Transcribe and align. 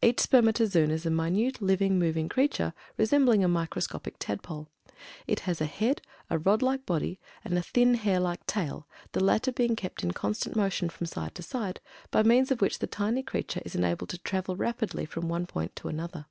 Each 0.00 0.20
spermatozoon 0.20 0.92
is 0.92 1.04
a 1.04 1.10
minute 1.10 1.60
living, 1.60 1.98
moving 1.98 2.28
creature, 2.28 2.74
resembling 2.96 3.42
a 3.42 3.48
microscopic 3.48 4.14
tadpole. 4.20 4.68
It 5.26 5.40
has 5.40 5.60
a 5.60 5.64
head, 5.66 6.00
a 6.30 6.38
rod 6.38 6.62
like 6.62 6.86
body, 6.86 7.18
and 7.44 7.58
a 7.58 7.62
thin 7.62 7.94
hair 7.94 8.20
like 8.20 8.46
tail, 8.46 8.86
the 9.10 9.24
latter 9.24 9.50
being 9.50 9.74
kept 9.74 10.04
in 10.04 10.12
constant 10.12 10.54
motion 10.54 10.90
from 10.90 11.06
side 11.08 11.34
to 11.34 11.42
side, 11.42 11.80
by 12.12 12.22
means 12.22 12.52
of 12.52 12.60
which 12.60 12.78
the 12.78 12.86
tiny 12.86 13.24
creature 13.24 13.62
is 13.64 13.74
enabled 13.74 14.10
to 14.10 14.18
travel 14.18 14.54
rapidly 14.54 15.06
from 15.06 15.28
one 15.28 15.44
point 15.44 15.74
to 15.74 15.88
another. 15.88 16.26